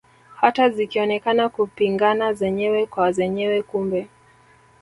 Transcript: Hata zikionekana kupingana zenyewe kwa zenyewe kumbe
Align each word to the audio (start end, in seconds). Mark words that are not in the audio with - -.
Hata 0.35 0.69
zikionekana 0.69 1.49
kupingana 1.49 2.33
zenyewe 2.33 2.85
kwa 2.85 3.11
zenyewe 3.11 3.61
kumbe 3.63 4.07